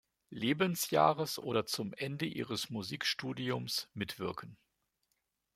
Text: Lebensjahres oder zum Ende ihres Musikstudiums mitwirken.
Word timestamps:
Lebensjahres 0.31 1.37
oder 1.37 1.67
zum 1.67 1.93
Ende 1.93 2.25
ihres 2.25 2.71
Musikstudiums 2.71 3.87
mitwirken. 3.93 4.57